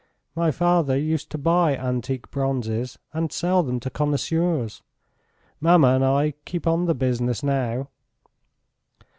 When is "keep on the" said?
6.43-6.95